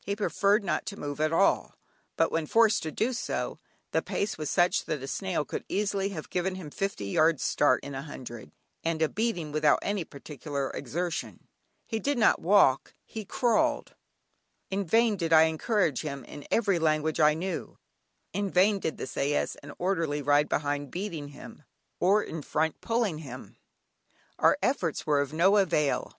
He 0.00 0.16
preferred 0.16 0.64
not 0.64 0.86
to 0.86 0.98
move 0.98 1.20
at 1.20 1.34
all, 1.34 1.74
but 2.16 2.32
when 2.32 2.46
forced 2.46 2.82
to 2.84 2.90
do 2.90 3.12
so, 3.12 3.58
the 3.90 4.00
pace 4.00 4.38
was 4.38 4.48
such 4.48 4.86
that 4.86 5.02
a 5.02 5.06
snail 5.06 5.44
could 5.44 5.66
easily 5.68 6.08
have 6.08 6.30
given 6.30 6.54
him 6.54 6.70
fifty 6.70 7.04
yards 7.04 7.42
start 7.42 7.84
in 7.84 7.94
a 7.94 8.00
hundred, 8.00 8.52
and 8.82 9.02
a 9.02 9.08
beating, 9.10 9.52
without 9.52 9.78
any 9.82 10.02
particular 10.02 10.70
exertion. 10.70 11.46
He 11.84 11.98
did 11.98 12.16
not 12.16 12.40
walk, 12.40 12.94
he 13.04 13.26
crawled. 13.26 13.94
In 14.70 14.86
vain 14.86 15.14
did 15.14 15.34
I 15.34 15.42
encourage 15.42 16.00
him 16.00 16.24
in 16.24 16.46
every 16.50 16.78
language 16.78 17.20
I 17.20 17.34
knew, 17.34 17.76
in 18.32 18.48
vain 18.50 18.78
did 18.78 18.96
the 18.96 19.06
sais 19.06 19.56
and 19.56 19.74
orderly 19.78 20.22
ride 20.22 20.48
behind 20.48 20.90
beating 20.90 21.28
him, 21.28 21.64
or 22.00 22.22
in 22.22 22.40
front 22.40 22.80
pulling 22.80 23.18
him, 23.18 23.58
our 24.38 24.56
efforts 24.62 25.06
were 25.06 25.20
of 25.20 25.34
no 25.34 25.58
avail. 25.58 26.14